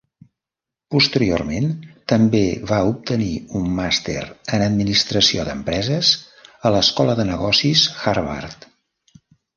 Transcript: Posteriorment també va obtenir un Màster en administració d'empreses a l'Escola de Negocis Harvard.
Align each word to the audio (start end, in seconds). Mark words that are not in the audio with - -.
Posteriorment 0.93 1.67
també 2.13 2.41
va 2.71 2.79
obtenir 2.93 3.29
un 3.61 3.67
Màster 3.81 4.23
en 4.59 4.65
administració 4.69 5.47
d'empreses 5.51 6.15
a 6.71 6.73
l'Escola 6.77 7.17
de 7.21 7.27
Negocis 7.33 7.85
Harvard. 8.15 8.71